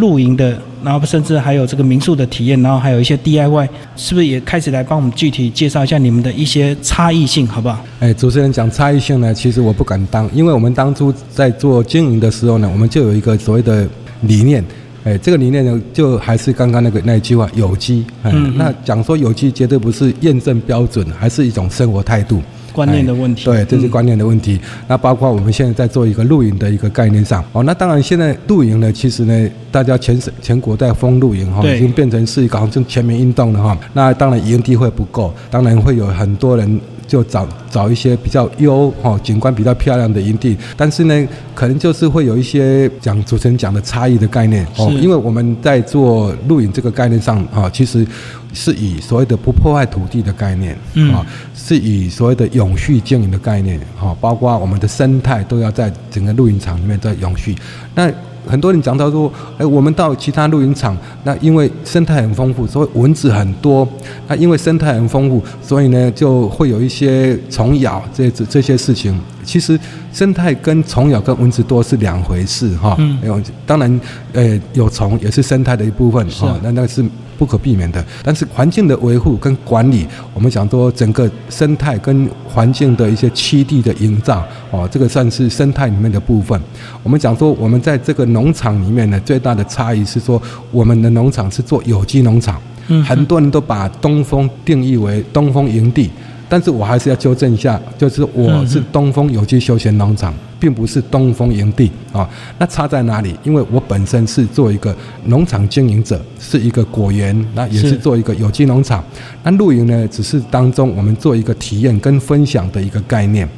[0.00, 7.84] 露营的，然后甚至还有这个民宿的体验，然后还有一些 DIY，是不是也开始来帮我们具体介绍一下你们的一些差异性，好不好？
[8.00, 13.86] 哎，主持人讲差异性呢，其实我不敢当，因为我们当初在做经营的时候呢，我们就有一个所谓的
[14.22, 14.64] 理念。
[15.02, 18.04] 哎，这个理念呢，就还是刚刚那个那一句话，有机。
[18.22, 22.42] 嗯，那讲说有机绝对不是验证标准，还是一种生活态度。
[22.72, 24.60] 观念的问题，对，这是观念的问题。
[24.86, 33.78] 那包括我们现在在做一个露营的一个概念上，哦，那当然现在露营呢，其实呢，大家全省全国在封露营哈，已经变成是一个好像全民运动了哈。
[33.92, 36.80] 那当然营地会不够，当然会有很多人。
[37.10, 48.06] 就找找一些比较优哈景观比较漂亮的营地，但是呢，可能就是会有一些讲主持人讲的差异的概念哦，因为我们在做露营这个概念上啊，其实
[48.52, 50.78] 是以所谓的不破坏土地的概念
[51.12, 57.56] 啊，是以所谓的永续经营的概念哈，包括我们的生态都要在整个露营场里面在永续。
[57.92, 58.08] 那。
[58.50, 63.86] 很多人讲到说，哎，我们到其他露营场，那因为生态很丰富，所以蚊子很多。
[64.26, 69.18] 那因为生态很丰富，所以呢就会有一些虫咬这这这些事情。
[69.50, 69.78] 其实
[70.12, 72.94] 生态跟虫咬跟蚊子多是两回事哈。
[72.98, 73.42] 嗯。
[73.66, 74.00] 当然，
[74.32, 76.56] 呃，有虫也是生态的一部分哈。
[76.62, 77.04] 那那是。
[77.40, 86.60] 不可避免的，但是环境的维护跟管理，我们讲说整个生态跟环境的一些栖地的营造，哦，这个算是生态里面的部分。
[87.02, 90.38] 我们讲说，我们在这个农场里面呢，最大的差异是说，
[90.70, 92.60] 我们的农场是做有机农场。
[92.88, 96.10] 嗯，很多人都把东风定义为东风营地。
[96.50, 102.28] 但是我还是要纠正一下，就是我是东风有机休闲农场，并不是东风营地啊。
[102.58, 103.36] 那差在哪里？
[103.44, 104.94] 因为我本身是做一个
[105.26, 109.02] 农场经营者，是一个果园，那也是做一个有机农场。
[109.44, 113.48] 那露营呢，只是当中我们做一个体验跟分享的一个概念。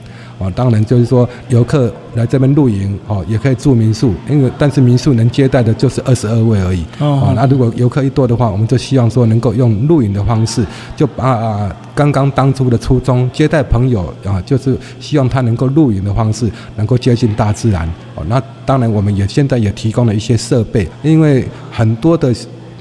[0.43, 6.85] 啊，当然就是说，游客来这边露营，哦，也可以住民宿，因为但是民宿能接待的就是二十二位而已。
[6.99, 17.89] 哦，那如果游客一多的话，我们就希望说能够用露营的方式，就把刚刚当初的初衷接待朋友啊，就是希望他能够露营的方式，能够接近大自然。
[18.15, 22.35] 哦，那当然我们也现在也提供了一些设备，因为很多的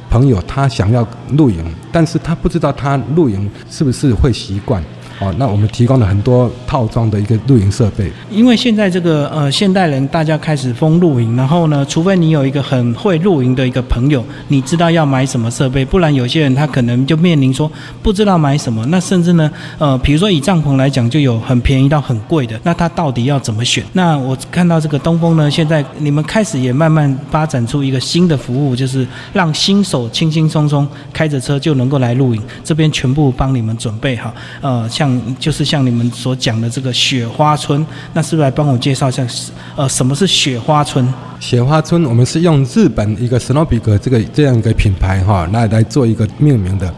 [0.10, 4.84] 朋友他想要露营，但是他不知道他露营是不是会习惯。
[5.22, 8.12] 哦，那我们提供了很多套装的一个露营设备。
[8.32, 18.84] 因为现在这个呃现代人大家开始疯露营，然后呢，除非你有一个很会露营的一个朋友，你知道要买什么设备，不然有些人他可能就面临说不知道买什么。
[18.88, 23.84] 那甚至呢，呃，比如说以帐篷来讲，就有很便宜到很贵的，那他到底要怎么选？
[23.94, 35.11] 那我看到这个东风呢，现在你们开始也慢慢发展出一个新的服务，就是让新手轻轻松松开着车就能够来露营，这边全部帮你们准备好，呃，像。
[35.40, 39.26] 就是像你们所讲的这个雪花村，那是不是来帮我介绍一下？
[39.76, 41.08] 呃，什么是雪花村？
[41.40, 46.94] 雪花村，我们是用日本一个史诺比格这个这样一个品牌哈，来来做一个命名的。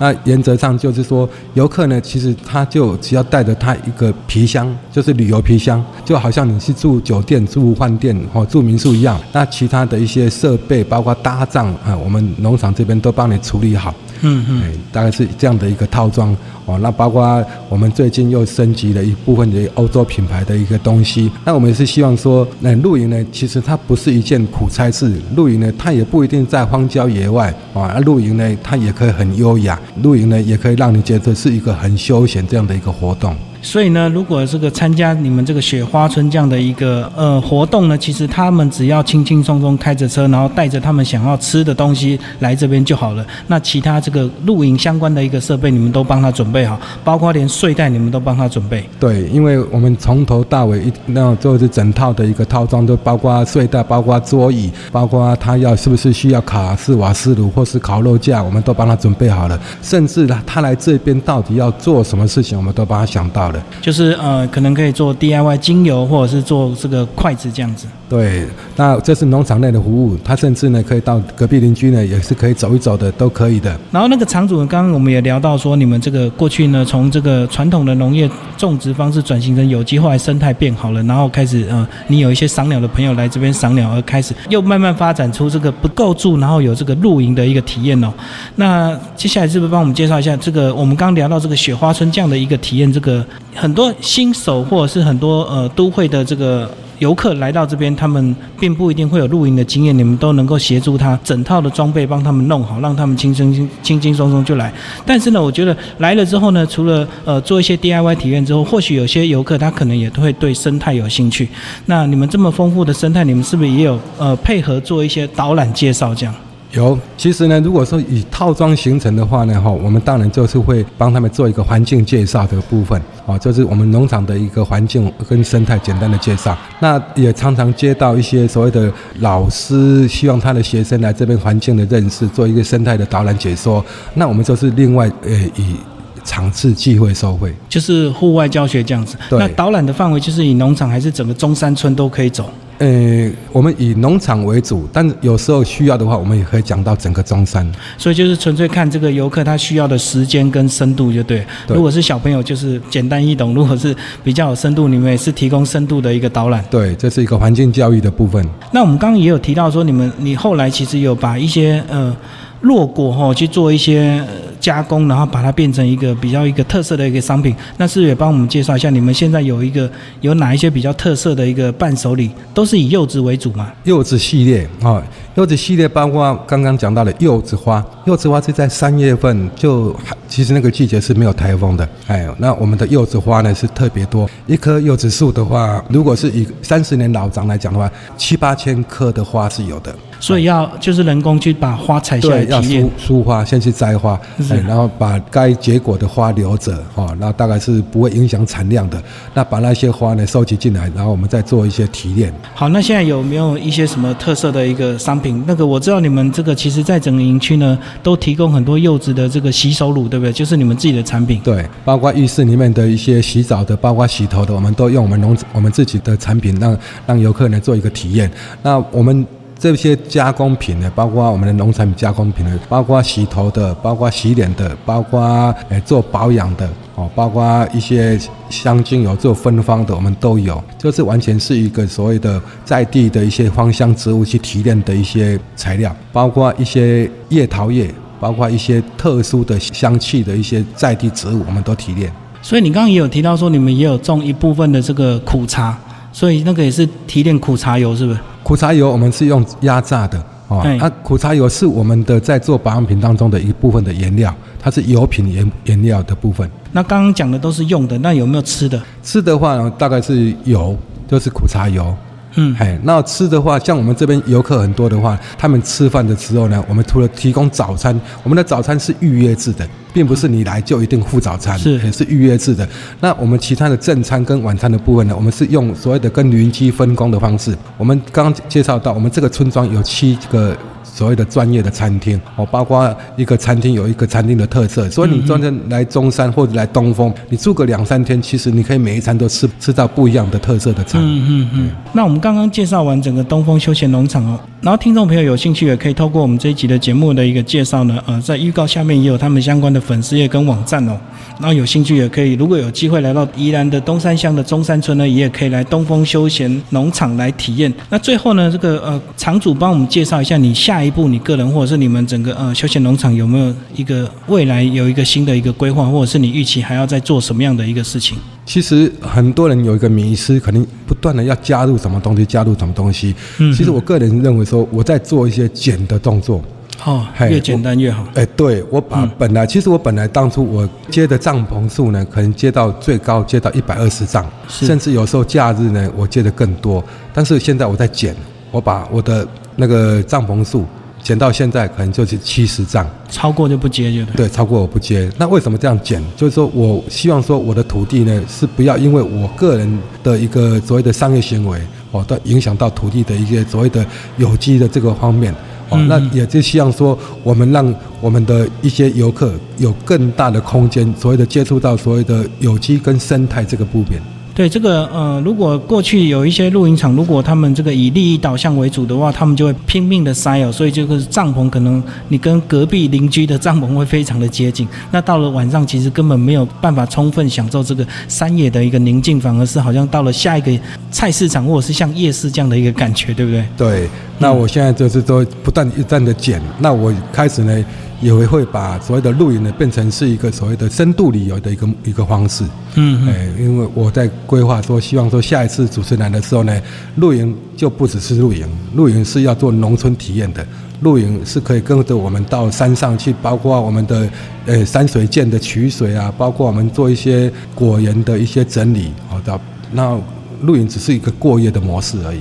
[0.00, 9.20] 那原则上就是说，游客呢，其实他就只要带着他一个皮箱，就是旅游皮箱，就好像你是住酒店、住饭店或住民宿一样。
[9.32, 13.92] 那其他的一些设备，包括搭帐啊，我们农场这边都帮你处理好。
[14.22, 16.78] 嗯嗯，大概是这样的一个套装哦。
[16.80, 21.30] 那包括我们最近又升级了一部分的欧洲品牌的一个东西。
[21.44, 25.12] 那我们是希望说，那露营呢，其实它不是一件苦差事。
[25.36, 27.98] 露营呢，它也不一定在荒郊野外啊。
[28.04, 29.78] 露营呢，它也可以很优雅。
[30.02, 33.34] 露营呢，也可以让你觉得是一个很休闲这样的一个活动。
[33.60, 43.26] 所以呢，如果这个参加你们这个雪花村这样的一个呃活动呢，其实他们只要轻轻松松开着车，然后带着他们想要吃的东西来这边就好了。
[43.48, 48.88] 那其他这个露营相关的一个设备，你们都帮他准备好，包括连睡袋你们都帮他准备。
[49.00, 59.60] 对，因为我们从头到尾一那就是整套的一个套装，都包括睡袋，包括桌椅，包括他要是不是需要卡式瓦斯炉或是烤肉架，我们都帮他准备好了。
[59.82, 63.47] 甚至呢，他来这边到底要做什么事情，我们都帮他想到。
[63.80, 67.86] 就是呃，可能可以做 DIY 精油，或者是做这个筷子这样子。
[68.08, 73.78] 对，那这是农场内的服务，他甚至呢可以到隔壁邻居呢，也是可以走一走的，都可以的。
[73.90, 88.10] 然后那个场主，刚刚我们也聊到说，你们这个过去呢，从这个传统的农业种植方式转型成有机，后来生态变好了，然后开始呃，你有一些赏鸟的朋友来这边赏鸟，而开始又慢慢发展出这个不够住，然后有这个露营的一个体验哦。
[88.56, 90.74] 那接下来是不是帮我们介绍一下这个？
[90.74, 93.22] 我们刚聊到这个雪花村这样的一个体验，这个
[93.54, 96.70] 很多新手或者是很多呃都会的这个。
[96.98, 104.72] 游客来到这边，他们并不一定会有露营的经验，你们都能够协助他整套的装备帮他们弄好，让他们轻松轻轻松松就来。
[105.06, 111.48] 但是呢，我觉得来了之后呢，除了呃做一些 DIY 体验之后，或许有些游客他可能也会对生态有兴趣。
[111.86, 116.34] 那你们这么丰富的生态，你们是不是也有呃配合做一些导览介绍这样？
[116.72, 126.54] 有，其实呢，如果说以套装行程的话呢，哈，我们当然就是会帮他们做一个环境介绍的部分，啊，就是我们农场的一个环境跟生态简单的介绍。
[126.78, 133.82] 那也常常接到一些所谓的老师希望他的学生来这边环境的认识，做一个生态的导览解说。
[134.12, 135.74] 那我们就是另外呃以
[136.22, 139.16] 场次计会收费，就是户外教学这样子。
[139.30, 142.50] 对那导览的范围就是以农场还是整个中山村都可以走？
[142.78, 147.68] 呃，我们以农场为主，但有时候需要的话，我们也可以讲到整个中山。
[147.96, 151.44] 所以就是纯粹看这个游客他需要的时间跟深度就对。
[151.66, 156.64] 对如果是小朋友，就是简单易懂；如果是比较有深度，你们也是提供深度的一个导览。
[156.70, 158.46] 对，这是一个环境教育的部分。
[158.70, 162.16] 那我们刚刚也有提到说，你们你后来其实有把一些呃
[162.60, 167.54] 落果哈去做一些、呃加工，然后把它变成一个比较一个特色的一个商品。
[167.76, 169.90] 那是也帮我们介绍一下，你们现在有一个
[170.20, 173.72] 有哪一些比较特色的一个伴手礼，都是以柚子为主嘛？
[173.84, 175.02] 柚子系列啊、
[175.38, 189.94] 柚子系列包括刚刚讲到的柚子花，柚子花是在三月份就还其实那个季节是没有台风的，哎，那我们的柚子花呢是特别多，一棵柚子树的话，如果是以三十年老长来讲的话，七八千棵的花是有的。
[190.20, 192.90] 所以要就是人工去把花采下来，要疏。
[192.98, 194.20] 疏花，先去摘花，
[194.66, 199.00] 然后把该结果的花留着，哦，那大概是不会影响产量的。
[199.32, 202.34] 那把那些花呢收集进来，然后我们再做一些提炼。
[202.52, 205.27] 好，那现在有没有一些什么特色的一个商品？
[205.46, 210.32] 那个我知道你们这个其实在整个营区呢，都提供很多柚子的这个洗手乳，对不对？
[210.32, 211.40] 就是你们自己的产品。
[211.42, 218.30] 对，包括浴室里面的一些洗澡的，包括洗头的，我们都用我们农我们自己的产品让让游客呢做一个体验。
[218.62, 219.26] 那我们
[219.58, 225.20] 这些加工品呢，包括我们的农产品加工品呢，包括洗头的，包括洗脸的，包括
[225.68, 226.68] 呃做保养的
[226.98, 228.18] 哦，包括一些
[228.50, 230.62] 香精油做芬芳的，我们都有。
[230.76, 237.88] 就是完全是一个所谓的在地的一些芳香植物去提炼的一些材料，包括一些叶桃叶。
[238.20, 242.12] 包括一些特殊的香气的一些在地植物，我们都提炼。
[242.42, 245.78] 所以你刚刚也有提到说，你们也有种一部分的这个苦茶，
[246.12, 248.18] 所以那个也是提炼苦茶油，是不是？
[248.42, 256.50] 苦茶油我们是用压榨的哦，那啊，苦茶油是我们的在做保养品当中的一部分的原料，它是油品原原料的部分。
[256.72, 258.82] 那刚刚讲的都是用的，那有没有吃的？
[259.02, 260.76] 吃的话呢，大概是油，
[261.06, 261.94] 就是苦茶油。
[262.40, 272.66] 嗯，哎，那吃的话，像我们这边游客很多的话，他们吃饭的时候呢，我们除了提供早餐，我们的早餐是预约制的，并不是你来就一定付早餐，是也是预约制的。
[273.00, 277.52] 那我们其他的正餐跟晚餐的部分呢，我们是用所谓的跟邻居分工的方式。
[277.76, 280.56] 我们刚刚介绍到，我们这个村庄有七个。
[280.98, 291.00] 所谓的专业的餐厅哦，包括一个餐厅有一个餐厅的特色，所以你专程来中山或者来东风，你住个两三天，其实你可以每一餐都吃吃到不一样的特色的餐。
[291.00, 291.70] 嗯嗯嗯。
[291.92, 300.98] 那我们刚刚介绍完整个东风休闲农场哦，然后听众朋友有兴趣也可以透过我们这一集的节目的一个介绍呢，呃，在预告下面也有他们相关的粉丝页跟网站哦。
[301.38, 307.72] 然后有兴趣也可以，如果有机会来到宜兰的东山乡的中山村呢，也可以来东风休闲农场来体验。
[307.88, 318.16] 那最后呢，这个呃场主帮我们介绍一下，你下一步你个人或者是你们整个呃休闲农场有没有一个未来有一个新的一个规划，或者是你预期还要再做什么样的一个事情？
[318.46, 323.14] 其实很多人有一个迷失，可能不断的要加入什么东西，加入什么东西。
[323.38, 326.42] 嗯其实我个人认为说，我在做一些减的动作。
[326.84, 328.06] 哦，越简单越好。
[328.14, 336.82] 哎，对我把嗯本来，其实我本来当初我接的帐篷数呢，可能接到最高接到一百二十帐，甚至有时候假日呢，我接的更多。
[337.12, 338.14] 但是现在我在减，
[338.52, 339.26] 我把我的
[339.58, 340.64] 那个帐篷数
[341.02, 342.88] 减到现在可能就是七十帐。
[343.10, 344.16] 超过就不接就对。
[344.16, 345.10] 对，超过我不接。
[345.18, 346.02] 那为什么这样减？
[346.16, 353.84] 就是说我希望说我的土地呢，是不要因为我个人的一个所谓的商业行为，哦，到影响到土地的一些所谓的
[354.16, 355.32] 有机的这个方面。
[355.70, 364.00] 哦嗯，那也就希望说，我们让我们的一些游客有更大的空间，所谓的接触到所谓的有机跟生态这个部分。
[364.38, 374.68] 对这个呃，如果过去有一些露营场，如果他们这个以利益导向为主的话，他们就会拼命的塞哦，所以这个帐篷可能你跟隔壁邻居的帐篷会非常的接近。
[374.92, 380.56] 那到了晚上，其实根本没有办法充分享受这个山野的一个宁静，反而是好像到了下一个
[380.92, 383.44] 菜市场或者是像夜市这样的一个感觉，对不对？
[383.56, 383.88] 对，
[384.20, 387.64] 那我现在就是说不断一再的减，那我开始呢
[388.00, 392.44] 也会把所谓的露营呢变成是一个所谓的深度旅游的一个一个方式。
[392.76, 396.62] 嗯嗯，哎，因为我在规划说，希望说下一次主持人的时候呢，
[396.96, 400.46] 露营就不只是露营，露营是要做农村体验的，
[400.82, 404.08] 露营是可以跟着我们到山上去，包括我们的
[404.46, 409.40] 呃山水涧的取水啊，包括我们做一些果园的一些整理，好的，
[409.72, 409.98] 那
[410.42, 412.20] 露营只是一个过夜的模式而已。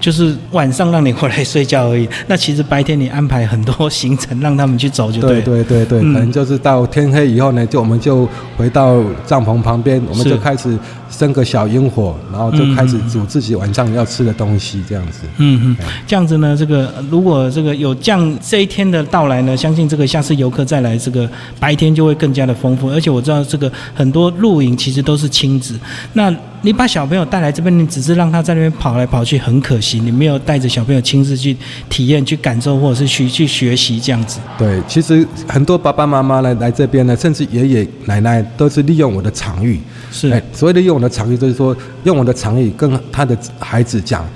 [0.00, 2.08] 就是晚上让你回来睡觉而已。
[2.28, 5.62] 那其实白天你安排很多行程让他们去走就对对。
[5.64, 10.78] 对对对，嗯可能就是到天黑以后呢，就我们就回到帐篷旁边，我们就开始
[11.10, 15.20] 生个小萤火，然后就开始煮自己晚上要吃的东西，这样子。
[15.38, 21.28] 嗯嗯，这样子呢，这个呃如果这个有这样这一天的到来呢，相信这个下次游客再来，这个
[21.58, 22.90] 白天就会更加的丰富。
[22.90, 25.78] 而且我知道这个很多露营其实都是亲子，
[26.12, 31.56] 那你把小朋友带来这边，你只是让他在那边跑来跑去，很可惜，你没有带着小朋友亲自去
[31.88, 34.40] 体验、去感受，或者是去去学习这样子。
[34.58, 39.80] 对，其实很多爸爸妈妈呢来这边呢，甚至爷爷奶奶都是利用我的场域。
[40.10, 44.26] 是，哎，所谓的用我的长语，就是说用我的长语跟他的孩子讲。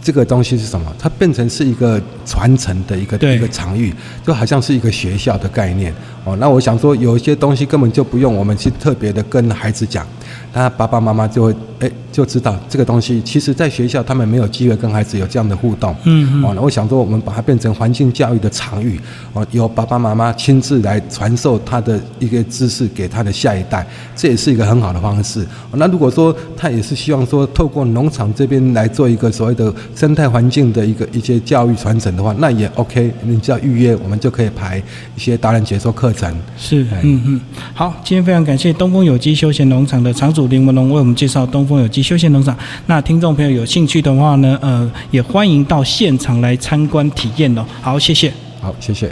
[0.00, 0.86] 这个东西是什么？
[0.98, 3.92] 它变成是一个传承的一个对一个场域，
[4.24, 5.92] 就好像是一个学校的概念
[6.28, 6.36] 哦。
[6.38, 10.06] 那我想说，有一些东西根本就不用我们去特别的跟孩子讲，
[10.52, 13.20] 那爸爸妈妈就会哎就知道这个东西。
[13.22, 15.94] 其实，在学校他们没有机会跟孩子有这样的互动。
[16.04, 19.00] 嗯嗯哦，那我想说，我们把它变成环境教育的场域，
[19.32, 25.42] 哦，由爸爸妈妈亲自来传授他的一个知识给他的下一代，这也是一个很好的方式。
[25.70, 33.12] 哦那如果说他也是希望说，透过农场这边来做一个所谓的生态环境的一个一些教育传承的话，那也 OK。
[33.22, 34.82] 你只要预约，我们就可以排
[35.14, 36.34] 一些达人解说课程。
[36.58, 37.40] 是哎，嗯嗯，
[37.72, 42.56] 好，今天非常感谢东风有机休闲农场的场主林文龙为我们介绍东风有机休闲农场。
[42.86, 47.64] 那听众朋友有兴趣的话呢，呃，也欢迎到现场来参观体验哦。
[47.80, 48.32] 好，谢谢。
[48.60, 49.06] 好，谢谢。